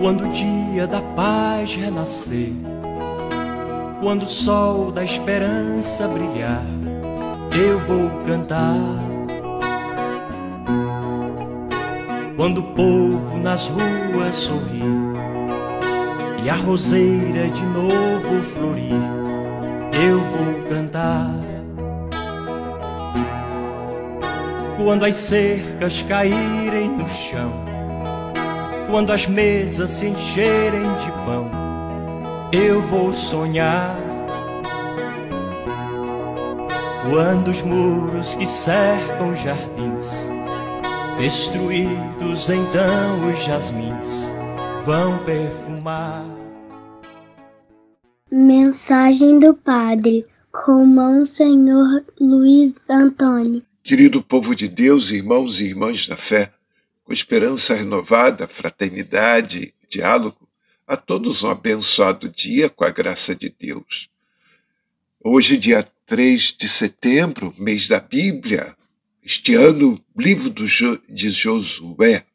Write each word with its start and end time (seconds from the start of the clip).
Quando 0.00 0.24
o 0.24 0.32
dia 0.32 0.86
da 0.86 1.00
paz 1.00 1.74
renascer, 1.74 2.52
quando 4.00 4.22
o 4.22 4.28
sol 4.28 4.92
da 4.92 5.02
esperança 5.02 6.06
brilhar, 6.06 6.64
eu 7.52 7.80
vou 7.80 8.08
cantar. 8.24 8.76
Quando 12.36 12.58
o 12.58 12.74
povo 12.74 13.38
nas 13.38 13.66
ruas 13.68 14.36
sorrir 14.36 14.84
e 16.44 16.48
a 16.48 16.54
roseira 16.54 17.48
de 17.48 17.66
novo 17.66 18.40
florir, 18.54 19.02
eu 20.00 20.20
vou 20.20 20.62
cantar. 20.68 21.34
Quando 24.76 25.04
as 25.04 25.16
cercas 25.16 26.02
caírem 26.02 26.88
no 26.88 27.08
chão 27.08 27.67
quando 28.88 29.12
as 29.12 29.26
mesas 29.26 29.90
se 29.90 30.06
encherem 30.06 30.96
de 30.96 31.10
pão, 31.26 31.50
eu 32.50 32.80
vou 32.80 33.12
sonhar. 33.12 33.96
Quando 37.10 37.48
os 37.48 37.62
muros 37.62 38.34
que 38.34 38.46
cercam 38.46 39.36
jardins, 39.36 40.28
destruídos, 41.18 42.48
então 42.48 43.30
os 43.30 43.44
jasmins 43.44 44.32
vão 44.86 45.18
perfumar. 45.24 46.24
Mensagem 48.30 49.38
do 49.38 49.54
Padre 49.54 50.24
com 50.50 50.86
Monsenhor 50.86 52.02
Luiz 52.18 52.74
Antônio. 52.88 53.62
Querido 53.82 54.22
povo 54.22 54.54
de 54.54 54.66
Deus, 54.66 55.10
irmãos 55.10 55.60
e 55.60 55.66
irmãs 55.66 56.06
da 56.06 56.16
fé, 56.16 56.52
com 57.08 57.14
esperança 57.14 57.72
renovada, 57.72 58.46
fraternidade, 58.46 59.74
diálogo, 59.88 60.46
a 60.86 60.94
todos 60.94 61.42
um 61.42 61.48
abençoado 61.48 62.28
dia 62.28 62.68
com 62.68 62.84
a 62.84 62.90
graça 62.90 63.34
de 63.34 63.48
Deus. 63.48 64.10
Hoje, 65.18 65.56
dia 65.56 65.82
3 66.04 66.54
de 66.58 66.68
setembro, 66.68 67.54
mês 67.56 67.88
da 67.88 67.98
Bíblia, 67.98 68.76
este 69.22 69.54
ano, 69.54 69.98
livro 70.14 70.50
de 70.50 71.30
Josué, 71.30 72.26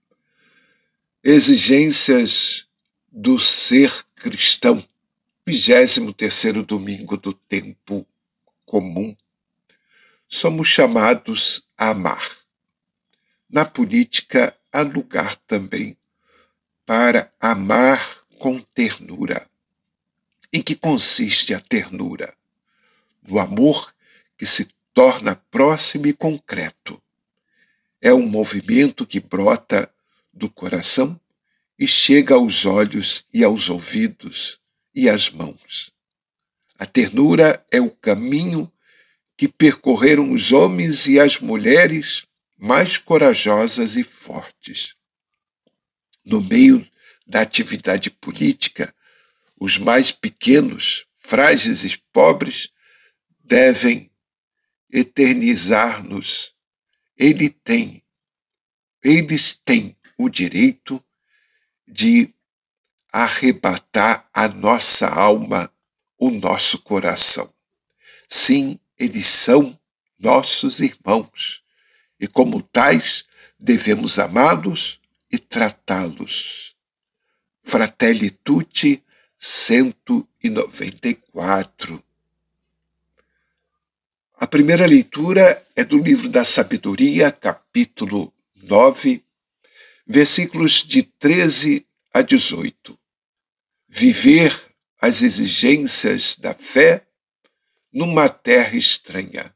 exigências 1.24 2.66
do 3.12 3.38
ser 3.38 3.94
cristão, 4.16 4.84
23 5.46 6.66
domingo 6.66 7.16
do 7.16 7.32
tempo 7.32 8.08
comum. 8.66 9.16
Somos 10.28 10.68
chamados 10.68 11.64
a 11.78 11.92
amar. 11.92 12.28
Na 13.48 13.66
política, 13.66 14.58
há 14.74 14.82
lugar 14.82 15.36
também 15.48 15.96
para 16.84 17.32
amar 17.40 18.26
com 18.40 18.60
ternura. 18.60 19.48
Em 20.52 20.62
que 20.62 20.76
consiste 20.76 21.54
a 21.54 21.60
ternura? 21.60 22.36
No 23.22 23.40
amor 23.40 23.94
que 24.36 24.46
se 24.46 24.68
torna 24.94 25.36
próximo 25.50 26.08
e 26.08 26.14
concreto. 26.14 27.02
É 28.02 28.14
um 28.14 28.28
movimento 28.28 29.06
que 29.06 29.20
brota 29.20 29.90
do 30.34 30.50
coração 30.50 31.20
e 31.80 31.88
chega 31.88 32.36
aos 32.36 32.66
olhos 32.66 33.24
e 33.34 33.44
aos 33.44 33.70
ouvidos 33.70 34.60
e 34.94 35.08
às 35.08 35.30
mãos. 35.30 35.92
A 36.78 36.86
ternura 36.86 37.64
é 37.72 37.80
o 37.80 37.90
caminho 37.90 38.72
que 39.38 39.48
percorreram 39.48 40.32
os 40.32 40.52
homens 40.52 41.08
e 41.08 41.20
as 41.20 41.40
mulheres 41.40 42.26
mais 42.58 42.98
corajosas 42.98 43.96
e 43.96 44.04
fortes. 44.04 44.96
No 46.26 46.42
meio 46.42 46.88
da 47.26 47.42
atividade 47.42 48.10
política, 48.10 48.94
os 49.60 49.78
mais 49.78 50.12
pequenos, 50.12 51.06
frágeis 51.16 51.84
e 51.84 51.98
pobres 52.12 52.70
devem 53.44 54.12
eternizar-nos. 54.92 56.54
Ele 57.18 57.50
tem, 57.50 58.04
eles 59.04 59.54
têm 59.54 59.96
o 60.18 60.30
direito 60.30 61.04
de 61.88 62.34
arrebatar 63.12 64.28
a 64.34 64.48
nossa 64.48 65.08
alma, 65.08 65.72
o 66.18 66.30
nosso 66.32 66.80
coração. 66.80 67.54
Sim, 68.28 68.80
eles 68.98 69.28
são 69.28 69.80
nossos 70.18 70.80
irmãos 70.80 71.63
e, 72.20 72.28
como 72.28 72.62
tais, 72.62 73.24
devemos 73.60 74.20
amá-los 74.20 75.00
e 75.32 75.38
tratá-los. 75.38 76.76
Fratelli 77.64 78.30
Tutti 78.30 79.02
194. 79.38 82.04
A 84.36 84.48
primeira 84.48 84.86
leitura 84.86 85.66
é 85.76 85.84
do 85.84 85.98
livro 85.98 86.30
da 86.30 86.44
Sabedoria, 86.44 87.32
capítulo 87.32 88.34
9, 88.56 89.24
versículos 90.06 90.84
de 90.84 91.04
13 91.04 91.88
a 92.14 92.22
18. 92.22 93.00
Viver 93.88 94.60
as 95.00 95.22
exigências 95.22 96.36
da 96.38 96.54
fé 96.54 97.06
numa 97.92 98.28
terra 98.28 98.76
estranha. 98.76 99.54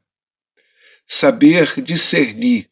Saber 1.10 1.80
discernir 1.80 2.68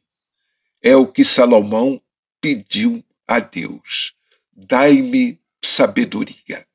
é 0.83 0.95
o 0.95 1.11
que 1.11 1.25
Salomão 1.25 1.99
pediu 2.39 3.03
a 3.27 3.41
Deus. 3.41 4.15
Dai-me 4.53 5.41
sabedoria. 5.65 6.69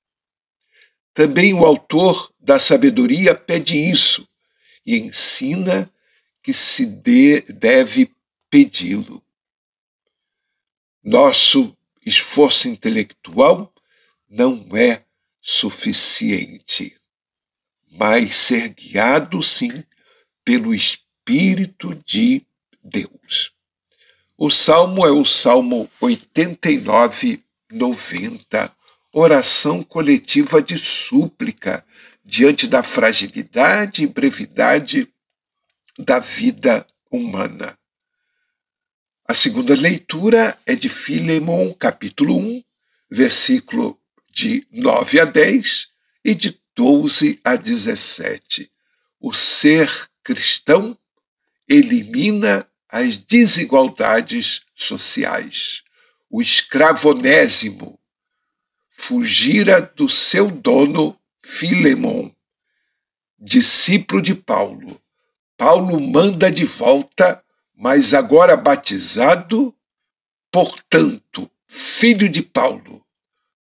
Também 1.14 1.54
o 1.54 1.64
autor 1.64 2.34
da 2.40 2.58
sabedoria 2.58 3.36
pede 3.36 3.78
isso 3.78 4.28
e 4.84 4.98
ensina 4.98 5.88
que 6.42 6.52
se 6.52 6.84
dê, 6.84 7.42
deve 7.42 8.12
pedi-lo. 8.50 9.24
Nosso 11.04 11.78
esforço 12.04 12.68
intelectual 12.70 13.72
não 14.28 14.68
é 14.76 15.06
suficiente, 15.40 16.98
mas 17.92 18.36
ser 18.36 18.70
guiado, 18.70 19.44
sim, 19.44 19.84
pelo 20.44 20.74
Espírito 20.74 21.11
Espírito 21.32 21.96
de 22.06 22.46
Deus. 22.84 23.54
O 24.38 24.50
salmo 24.50 25.06
é 25.06 25.12
o 25.12 25.24
Salmo 25.24 25.90
89, 26.02 27.42
90, 27.72 28.76
oração 29.14 29.82
coletiva 29.82 30.62
de 30.62 30.78
súplica 30.78 31.86
diante 32.26 32.68
da 32.68 32.84
fragilidade 32.84 34.04
e 34.04 34.08
brevidade 34.08 35.08
da 35.98 36.20
vida 36.20 36.86
humana. 37.10 37.80
A 39.26 39.34
segunda 39.34 39.74
leitura 39.74 40.60
é 40.66 40.76
de 40.76 40.90
Filemon, 40.90 41.74
capítulo 41.74 42.38
1, 42.38 42.62
versículo 43.10 43.98
de 44.30 44.68
9 44.70 45.22
a 45.22 45.26
10 45.26 45.88
e 46.26 46.36
de 46.36 46.60
12 46.76 47.40
a 47.42 47.56
17. 47.56 48.70
O 49.18 49.32
ser 49.32 49.90
cristão 50.24 50.98
elimina 51.72 52.68
as 52.90 53.18
desigualdades 53.18 54.64
sociais. 54.76 55.84
O 56.30 56.42
escravonésimo 56.42 57.98
fugira 58.90 59.82
do 59.82 60.10
seu 60.10 60.52
dono 60.52 61.18
Filemon, 61.42 62.30
discípulo 63.40 64.22
de 64.22 64.36
Paulo. 64.36 65.02
Paulo 65.58 66.00
manda 66.00 66.52
de 66.52 66.66
volta, 66.66 67.44
mas 67.76 68.14
agora 68.14 68.56
batizado, 68.58 69.74
portanto, 70.52 71.50
filho 71.68 72.30
de 72.30 72.42
Paulo, 72.42 73.06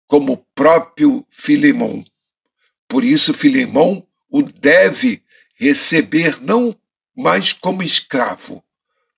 como 0.07 0.33
o 0.33 0.45
próprio 0.55 1.25
Filemon. 1.31 2.05
Por 2.89 3.05
isso, 3.05 3.33
Filemon 3.33 4.03
o 4.29 4.43
deve 4.43 5.23
receber 5.55 6.41
não 6.41 6.77
mais 7.21 7.53
como 7.53 7.83
escravo, 7.83 8.65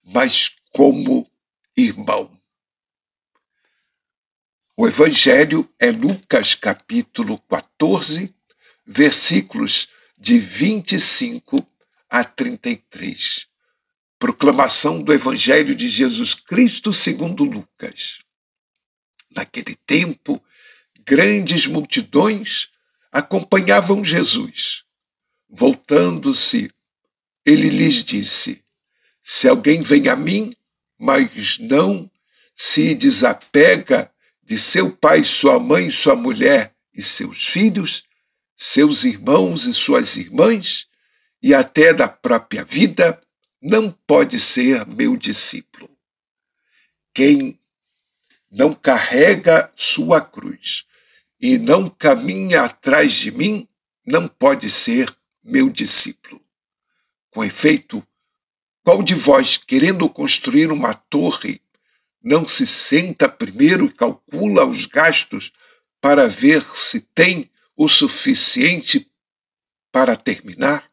mas 0.03 0.57
como 0.73 1.31
irmão. 1.77 2.37
O 4.77 4.89
Evangelho 4.89 5.73
é 5.79 5.93
Lucas 5.93 6.57
capítulo 6.57 7.39
14, 7.49 8.35
versículos 8.85 9.89
de 10.19 10.37
25 10.37 11.65
a 12.11 12.25
33. 12.25 13.47
Proclamação 14.19 15.01
do 15.01 15.13
Evangelho 15.13 15.73
de 15.73 15.89
Jesus 15.89 16.35
Cristo 16.35 16.93
segundo 16.93 17.45
Lucas. 17.45 18.19
Naquele 19.31 19.77
tempo, 19.77 20.43
grandes 21.07 21.69
multidões 21.69 22.69
acompanhavam 23.13 24.05
Jesus. 24.05 24.83
Voltando-se 25.49 26.69
ele 27.45 27.69
lhes 27.69 28.05
disse: 28.05 28.63
Se 29.23 29.49
alguém 29.49 29.83
vem 29.83 30.09
a 30.09 30.17
mim, 30.17 30.53
mas 30.99 31.59
não 31.59 32.11
se 32.55 32.95
desapega 32.95 34.11
de 34.43 34.59
seu 34.59 34.91
pai, 34.91 35.25
sua 35.25 35.59
mãe, 35.59 35.91
sua 35.91 36.15
mulher 36.15 36.75
e 36.95 37.03
seus 37.03 37.47
filhos, 37.49 38.05
seus 38.57 39.05
irmãos 39.05 39.65
e 39.65 39.73
suas 39.73 40.17
irmãs, 40.17 40.87
e 41.43 41.55
até 41.55 41.93
da 41.93 42.07
própria 42.07 42.65
vida, 42.65 43.21
não 43.61 43.91
pode 43.91 44.39
ser 44.39 44.87
meu 44.87 45.17
discípulo. 45.17 45.91
Quem 47.15 47.59
não 48.51 48.75
carrega 48.75 49.71
sua 49.75 50.21
cruz 50.21 50.85
e 51.41 51.59
não 51.59 51.89
caminha 51.89 52.63
atrás 52.63 53.13
de 53.13 53.31
mim, 53.31 53.69
não 54.07 54.29
pode 54.29 54.69
ser 54.69 55.13
meu 55.43 55.71
discípulo. 55.71 56.42
Com 57.33 57.43
efeito, 57.43 58.07
qual 58.85 59.03
de 59.03 59.15
vós, 59.15 59.57
querendo 59.57 60.09
construir 60.09 60.71
uma 60.71 60.93
torre, 60.93 61.63
não 62.23 62.47
se 62.47 62.67
senta 62.67 63.29
primeiro 63.29 63.87
e 63.87 63.93
calcula 63.93 64.67
os 64.67 64.87
gastos 64.87 65.53
para 66.01 66.29
ver 66.29 66.63
se 66.63 67.01
tem 67.01 67.51
o 67.77 67.89
suficiente 67.89 69.11
para 69.91 70.15
terminar? 70.15 70.91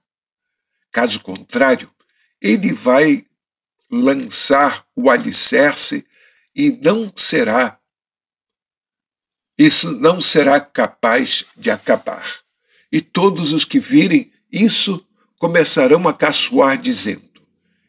Caso 0.91 1.19
contrário, 1.19 1.93
ele 2.41 2.71
vai 2.73 3.25
lançar 3.91 4.87
o 4.95 5.09
alicerce 5.09 6.07
e 6.55 6.71
não 6.71 7.11
será 7.15 7.79
isso 9.57 9.91
não 9.91 10.21
será 10.21 10.57
capaz 10.61 11.45
de 11.57 11.69
acabar. 11.69 12.39
E 12.89 13.01
todos 13.01 13.51
os 13.51 13.65
que 13.65 13.77
virem 13.77 14.31
isso 14.49 15.05
começarão 15.39 16.05
a 16.07 16.13
caçoar, 16.13 16.77
dizendo: 16.77 17.41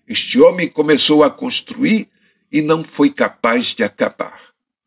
Este 0.06 0.40
homem 0.40 0.68
começou 0.68 1.24
a 1.24 1.30
construir 1.30 2.08
e 2.50 2.62
não 2.62 2.82
foi 2.82 3.10
capaz 3.10 3.74
de 3.74 3.82
acabar. 3.82 4.40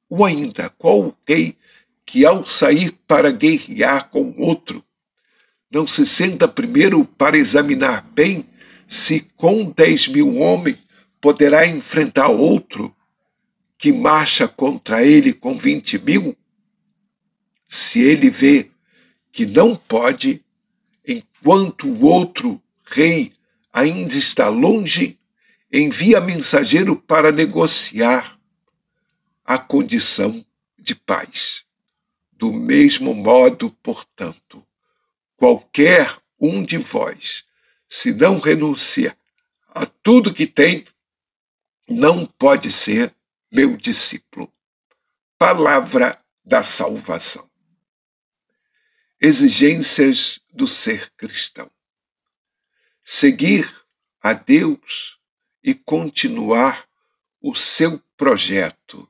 Ou 0.10 0.26
ainda, 0.26 0.70
qual 0.70 1.16
rei 1.28 1.58
que, 2.06 2.26
ao 2.26 2.48
sair 2.48 2.98
para 3.06 3.32
guerrear 3.32 4.10
com 4.10 4.34
outro, 4.38 4.84
não 5.70 5.86
se 5.86 6.06
senta 6.06 6.48
primeiro 6.48 7.04
para 7.06 7.38
examinar 7.38 8.02
bem 8.14 8.48
se 8.88 9.22
com 9.36 9.66
dez 9.72 10.08
mil 10.08 10.38
homens 10.38 10.78
poderá 11.20 11.66
enfrentar 11.66 12.28
outro 12.28 12.96
que 13.78 13.92
marcha 13.92 14.48
contra 14.48 15.04
ele 15.04 15.34
com 15.34 15.58
vinte 15.58 15.98
mil? 15.98 16.38
Se 17.68 18.02
ele 18.02 18.30
vê 18.30 18.70
que 19.32 19.48
não 19.48 19.76
pode, 19.76 20.43
enquanto 21.06 21.88
o 21.88 22.06
outro 22.06 22.62
rei 22.86 23.32
ainda 23.72 24.16
está 24.16 24.50
longe, 24.50 25.20
envia 25.72 26.22
mensageiro 26.22 26.96
para 26.96 27.32
negociar 27.32 28.40
a 29.44 29.58
condição 29.58 30.46
de 30.78 30.96
paz. 30.96 31.66
Do 32.32 32.52
mesmo 32.52 33.14
modo, 33.14 33.72
portanto, 33.82 34.66
qualquer 35.36 36.16
um 36.40 36.64
de 36.64 36.78
vós, 36.78 37.46
se 37.88 38.14
não 38.14 38.40
renuncia 38.40 39.18
a 39.70 39.86
tudo 39.86 40.34
que 40.34 40.46
tem, 40.46 40.84
não 41.90 42.26
pode 42.26 42.72
ser 42.72 43.14
meu 43.52 43.76
discípulo. 43.76 44.52
Palavra 45.38 46.18
da 46.46 46.64
salvação. 46.64 47.53
Exigências 49.26 50.42
do 50.52 50.68
ser 50.68 51.10
cristão. 51.16 51.72
Seguir 53.02 53.74
a 54.22 54.34
Deus 54.34 55.18
e 55.64 55.74
continuar 55.74 56.86
o 57.42 57.56
seu 57.56 58.02
projeto 58.18 59.10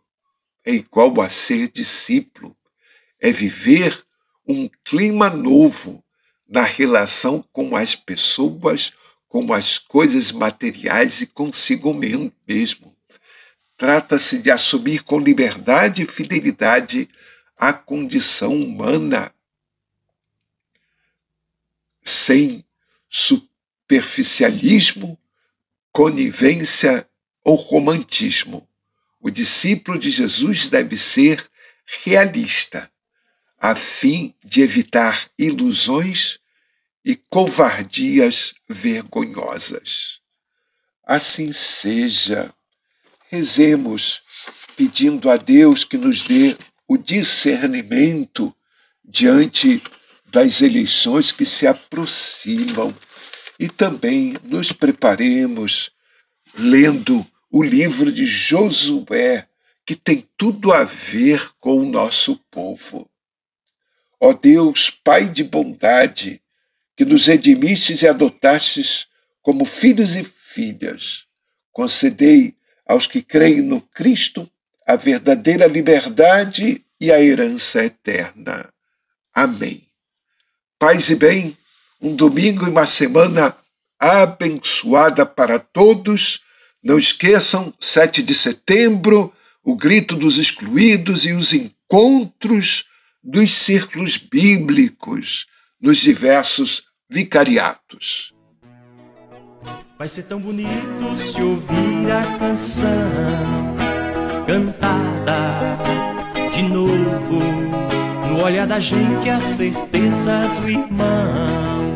é 0.63 0.71
igual 0.71 1.19
a 1.19 1.29
ser 1.29 1.67
discípulo, 1.69 2.55
é 3.19 3.31
viver 3.31 4.05
um 4.47 4.69
clima 4.83 5.31
novo 5.31 6.05
na 6.47 6.61
relação 6.61 7.43
com 7.51 7.75
as 7.75 7.95
pessoas, 7.95 8.93
com 9.27 9.51
as 9.51 9.79
coisas 9.79 10.31
materiais 10.31 11.21
e 11.21 11.25
consigo 11.25 11.91
mesmo. 11.91 12.95
Trata-se 13.75 14.37
de 14.37 14.51
assumir 14.51 15.01
com 15.01 15.17
liberdade 15.17 16.03
e 16.03 16.05
fidelidade 16.05 17.09
a 17.57 17.73
condição 17.73 18.55
humana, 18.55 19.33
sem 22.03 22.65
superficialismo, 23.09 25.19
conivência 25.91 27.07
ou 27.43 27.55
romantismo. 27.55 28.67
O 29.19 29.29
discípulo 29.29 29.99
de 29.99 30.09
Jesus 30.09 30.67
deve 30.67 30.97
ser 30.97 31.45
realista, 32.03 32.89
a 33.57 33.75
fim 33.75 34.33
de 34.43 34.61
evitar 34.61 35.29
ilusões 35.37 36.39
e 37.05 37.15
covardias 37.15 38.55
vergonhosas. 38.67 40.19
Assim 41.03 41.51
seja. 41.51 42.53
Rezemos 43.29 44.21
pedindo 44.75 45.29
a 45.29 45.37
Deus 45.37 45.83
que 45.83 45.97
nos 45.97 46.23
dê 46.23 46.57
o 46.87 46.97
discernimento 46.97 48.55
diante 49.03 49.81
das 50.33 50.63
eleições 50.63 51.31
que 51.31 51.45
se 51.45 51.67
aproximam 51.67 52.93
e 53.59 53.69
também 53.69 54.35
nos 54.43 54.71
preparemos 54.71 55.91
lendo 56.57 57.25
o 57.51 57.61
livro 57.61 58.11
de 58.11 58.25
Josué, 58.25 59.47
que 59.85 59.95
tem 59.95 60.27
tudo 60.35 60.73
a 60.73 60.83
ver 60.85 61.51
com 61.59 61.77
o 61.77 61.85
nosso 61.85 62.35
povo. 62.49 63.07
Ó 64.19 64.33
Deus, 64.33 64.89
Pai 64.89 65.29
de 65.29 65.43
bondade, 65.43 66.41
que 66.97 67.05
nos 67.05 67.27
redimestes 67.27 68.01
e 68.01 68.07
adotastes 68.07 69.07
como 69.39 69.65
filhos 69.65 70.15
e 70.15 70.23
filhas. 70.23 71.25
Concedei 71.71 72.55
aos 72.87 73.05
que 73.05 73.21
creem 73.21 73.61
no 73.61 73.81
Cristo 73.81 74.49
a 74.87 74.95
verdadeira 74.95 75.67
liberdade 75.67 76.83
e 76.99 77.11
a 77.11 77.21
herança 77.21 77.85
eterna. 77.85 78.73
Amém. 79.31 79.92
Paz 80.85 81.09
e 81.09 81.15
bem, 81.15 81.57
um 82.01 82.13
domingo 82.13 82.65
e 82.65 82.69
uma 82.69 82.85
semana 82.85 83.55
abençoada 83.97 85.25
para 85.25 85.57
todos. 85.57 86.41
Não 86.83 86.97
esqueçam, 86.97 87.73
7 87.79 88.21
de 88.21 88.35
setembro, 88.35 89.31
o 89.63 89.77
grito 89.77 90.13
dos 90.13 90.37
excluídos 90.37 91.25
e 91.25 91.31
os 91.31 91.53
encontros 91.53 92.83
dos 93.23 93.53
círculos 93.53 94.17
bíblicos 94.17 95.45
nos 95.81 95.99
diversos 95.99 96.83
vicariatos. 97.09 98.33
Vai 99.97 100.09
ser 100.09 100.23
tão 100.23 100.41
bonito 100.41 101.15
se 101.15 101.41
ouvir 101.41 102.11
a 102.11 102.39
canção 102.39 102.89
cantada 104.45 105.77
de 106.53 106.63
novo. 106.63 107.52
Olhar 108.43 108.67
da 108.67 108.77
gente, 108.77 109.29
a 109.29 109.39
certeza 109.39 110.41
do 110.59 110.69
irmão, 110.69 111.95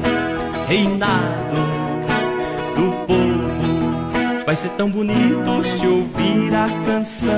reinado 0.65 1.57
do 2.73 3.05
povo. 3.05 4.45
Vai 4.45 4.55
ser 4.55 4.69
tão 4.69 4.89
bonito 4.89 5.61
se 5.65 5.85
ouvir 5.85 6.55
a 6.55 6.69
canção 6.85 7.33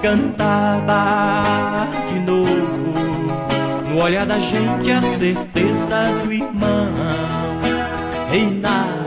cantada 0.00 1.88
de 2.08 2.20
novo 2.20 2.94
no 3.88 4.04
olhar 4.04 4.24
da 4.24 4.38
gente 4.38 4.92
a 4.92 5.02
certeza 5.02 6.12
do 6.22 6.32
irmão, 6.32 6.94
reinado. 8.30 8.97